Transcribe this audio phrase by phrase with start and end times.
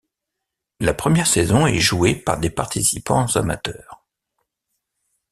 [0.79, 4.03] La première saison est jouée par des participants amateurs.